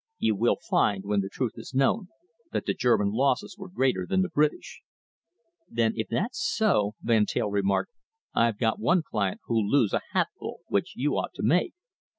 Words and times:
You 0.17 0.33
will 0.35 0.57
find, 0.67 1.03
when 1.05 1.21
the 1.21 1.29
truth 1.29 1.51
is 1.57 1.75
known, 1.75 2.07
that 2.51 2.65
the 2.65 2.73
German 2.73 3.11
losses 3.11 3.55
were 3.55 3.69
greater 3.69 4.07
than 4.09 4.23
the 4.23 4.29
British." 4.33 4.81
"Then 5.69 5.93
if 5.95 6.07
that's 6.07 6.41
so," 6.43 6.95
Van 7.03 7.27
Teyl 7.27 7.51
remarked, 7.51 7.91
"I've 8.33 8.57
got 8.57 8.79
one 8.79 9.03
client 9.03 9.41
who'll 9.45 9.69
lose 9.69 9.93
a 9.93 10.01
hatful 10.13 10.61
which 10.65 10.93
you 10.95 11.15
ought 11.19 11.35
to 11.35 11.43
make. 11.43 11.75